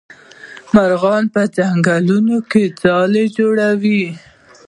[0.73, 2.07] مرغان په ځنګل
[2.51, 4.03] کې ځالې جوړوي.